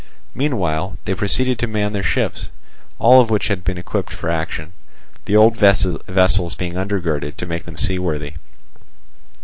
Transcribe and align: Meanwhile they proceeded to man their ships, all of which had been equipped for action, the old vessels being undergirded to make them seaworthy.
Meanwhile 0.33 0.97
they 1.05 1.13
proceeded 1.13 1.59
to 1.59 1.67
man 1.67 1.93
their 1.93 2.01
ships, 2.01 2.49
all 2.97 3.21
of 3.21 3.29
which 3.29 3.49
had 3.49 3.63
been 3.63 3.77
equipped 3.77 4.11
for 4.11 4.31
action, 4.31 4.73
the 5.25 5.35
old 5.35 5.55
vessels 5.55 6.55
being 6.55 6.73
undergirded 6.73 7.37
to 7.37 7.45
make 7.45 7.65
them 7.65 7.77
seaworthy. 7.77 8.33